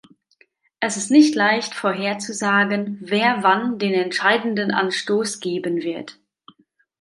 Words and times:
Es 0.79 0.97
ist 0.97 1.11
nicht 1.11 1.35
leicht 1.35 1.75
vorherzusagen, 1.75 2.97
wer 3.01 3.43
wann 3.43 3.77
den 3.77 3.93
entscheidenden 3.93 4.71
Anstoß 4.71 5.39
geben 5.41 5.83
wird. 5.83 6.19